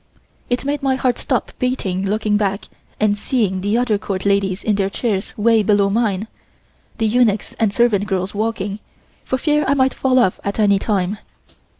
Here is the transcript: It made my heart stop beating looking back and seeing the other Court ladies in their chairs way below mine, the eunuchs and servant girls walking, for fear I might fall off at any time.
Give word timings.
It 0.49 0.65
made 0.65 0.81
my 0.81 0.95
heart 0.95 1.19
stop 1.19 1.51
beating 1.59 2.03
looking 2.07 2.35
back 2.35 2.65
and 2.99 3.15
seeing 3.15 3.61
the 3.61 3.77
other 3.77 3.99
Court 3.99 4.25
ladies 4.25 4.63
in 4.63 4.75
their 4.75 4.89
chairs 4.89 5.31
way 5.37 5.61
below 5.61 5.91
mine, 5.91 6.27
the 6.97 7.05
eunuchs 7.05 7.53
and 7.59 7.71
servant 7.71 8.07
girls 8.07 8.33
walking, 8.33 8.79
for 9.23 9.37
fear 9.37 9.63
I 9.67 9.75
might 9.75 9.93
fall 9.93 10.17
off 10.17 10.39
at 10.43 10.57
any 10.59 10.79
time. 10.79 11.19